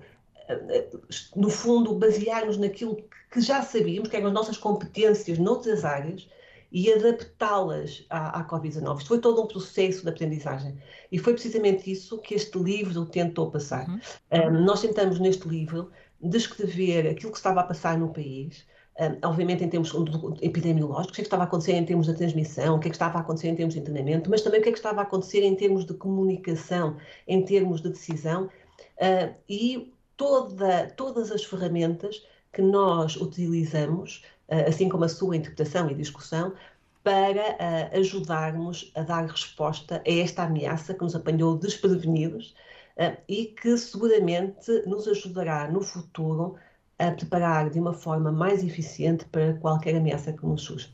no 1.35 1.49
fundo, 1.49 1.95
basear-nos 1.95 2.57
naquilo 2.57 2.97
que 3.31 3.41
já 3.41 3.61
sabíamos, 3.61 4.09
que 4.09 4.15
eram 4.15 4.27
as 4.27 4.33
nossas 4.33 4.57
competências 4.57 5.37
noutras 5.37 5.85
áreas, 5.85 6.27
e 6.73 6.91
adaptá-las 6.91 8.03
à, 8.09 8.39
à 8.39 8.47
Covid-19. 8.47 8.97
Isto 8.97 9.07
foi 9.07 9.19
todo 9.19 9.43
um 9.43 9.45
processo 9.45 10.01
de 10.01 10.09
aprendizagem. 10.09 10.75
E 11.11 11.19
foi 11.19 11.33
precisamente 11.33 11.91
isso 11.91 12.17
que 12.17 12.33
este 12.33 12.57
livro 12.57 13.05
tentou 13.05 13.51
passar. 13.51 13.87
Uhum. 13.87 13.99
Um, 14.31 14.65
nós 14.65 14.81
tentamos, 14.81 15.19
neste 15.19 15.47
livro, 15.47 15.91
descrever 16.23 17.07
aquilo 17.07 17.31
que 17.31 17.37
estava 17.37 17.61
a 17.61 17.63
passar 17.63 17.97
no 17.97 18.09
país, 18.09 18.65
um, 18.99 19.27
obviamente 19.27 19.63
em 19.63 19.69
termos 19.69 19.93
epidemiológicos, 20.41 21.11
o 21.11 21.13
que, 21.13 21.21
é 21.21 21.23
que 21.23 21.27
estava 21.27 21.43
a 21.43 21.45
acontecer 21.45 21.73
em 21.73 21.85
termos 21.85 22.05
de 22.05 22.13
transmissão, 22.13 22.75
o 22.75 22.79
que 22.79 22.87
é 22.87 22.89
que 22.89 22.95
estava 22.95 23.17
a 23.17 23.21
acontecer 23.21 23.47
em 23.49 23.55
termos 23.55 23.73
de 23.73 23.81
treinamento, 23.81 24.29
mas 24.29 24.41
também 24.41 24.59
o 24.59 24.63
que 24.63 24.69
é 24.69 24.71
que 24.71 24.77
estava 24.77 25.01
a 25.01 25.03
acontecer 25.03 25.43
em 25.43 25.55
termos 25.55 25.85
de 25.85 25.93
comunicação, 25.93 26.97
em 27.27 27.43
termos 27.43 27.81
de 27.81 27.89
decisão 27.89 28.45
uh, 28.45 29.33
e 29.49 29.91
toda, 30.15 30.87
todas 30.95 31.31
as 31.31 31.43
ferramentas 31.43 32.23
que 32.51 32.61
nós 32.61 33.15
utilizamos, 33.15 34.23
uh, 34.47 34.69
assim 34.69 34.87
como 34.87 35.03
a 35.03 35.09
sua 35.09 35.35
interpretação 35.35 35.89
e 35.89 35.95
discussão, 35.95 36.53
para 37.03 37.41
uh, 37.41 37.99
ajudarmos 37.99 38.91
a 38.95 39.01
dar 39.01 39.25
resposta 39.25 40.01
a 40.07 40.11
esta 40.11 40.43
ameaça 40.43 40.93
que 40.93 41.01
nos 41.01 41.15
apanhou 41.15 41.57
desprevenidos 41.57 42.55
e 43.27 43.45
que 43.47 43.77
seguramente 43.77 44.83
nos 44.85 45.07
ajudará 45.07 45.69
no 45.71 45.81
futuro 45.81 46.55
a 46.99 47.11
preparar 47.11 47.69
de 47.69 47.79
uma 47.79 47.93
forma 47.93 48.31
mais 48.31 48.63
eficiente 48.63 49.25
para 49.25 49.55
qualquer 49.59 49.95
ameaça 49.95 50.33
que 50.33 50.45
nos 50.45 50.63
surja. 50.63 50.93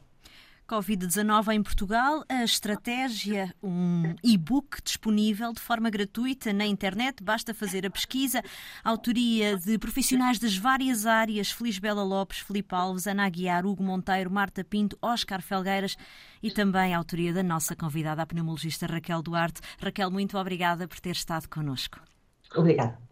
Covid-19 0.70 1.52
em 1.52 1.64
Portugal, 1.64 2.24
a 2.30 2.44
estratégia, 2.44 3.51
um 3.62 4.14
e-book 4.24 4.84
disponível 4.84 5.51
de 5.51 5.60
forma 5.60 5.90
gratuita 5.90 6.53
na 6.53 6.64
internet, 6.64 7.24
basta 7.24 7.55
fazer 7.55 7.88
a 7.88 7.90
pesquisa. 7.90 8.44
Autoria 8.84 9.58
de 9.58 9.79
profissionais 9.79 10.38
das 10.38 10.55
várias 10.55 11.08
áreas: 11.08 11.50
Feliz 11.50 11.79
Bela 11.79 12.03
Lopes, 12.03 12.38
Felipe 12.38 12.75
Alves, 12.75 13.08
Ana 13.08 13.25
Aguiar, 13.25 13.66
Hugo 13.66 13.84
Monteiro, 13.84 14.29
Marta 14.29 14.64
Pinto, 14.64 14.96
Oscar 15.01 15.42
Felgueiras 15.42 15.98
e 16.44 16.51
também 16.51 16.94
a 16.94 17.00
autoria 17.00 17.34
da 17.34 17.42
nossa 17.42 17.75
convidada, 17.75 18.22
a 18.22 18.25
pneumologista 18.27 18.86
Raquel 18.86 19.24
Duarte. 19.24 19.62
Raquel, 19.82 20.12
muito 20.12 20.38
obrigada 20.38 20.88
por 20.88 21.00
ter 21.00 21.16
estado 21.16 21.50
connosco. 21.50 22.00
Obrigada. 22.55 23.08